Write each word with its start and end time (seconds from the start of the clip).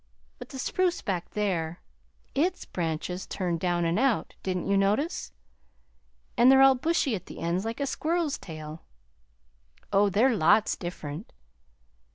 But 0.39 0.49
the 0.49 0.57
spruce 0.57 1.03
back 1.03 1.29
there 1.29 1.79
ITS 2.33 2.65
branches 2.65 3.27
turned 3.27 3.59
down 3.59 3.85
and 3.85 3.99
out 3.99 4.33
didn't 4.41 4.65
you 4.65 4.75
notice? 4.75 5.31
and 6.35 6.51
they're 6.51 6.63
all 6.63 6.73
bushy 6.73 7.13
at 7.13 7.27
the 7.27 7.37
ends 7.37 7.65
like 7.65 7.79
a 7.79 7.85
squirrel's 7.85 8.39
tail. 8.39 8.81
Oh, 9.93 10.09
they're 10.09 10.35
lots 10.35 10.75
different! 10.75 11.31